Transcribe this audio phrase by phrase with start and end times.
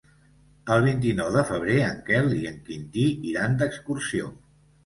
[0.75, 4.33] El vint-i-nou de febrer en Quel i en Quintí iran d'excursió.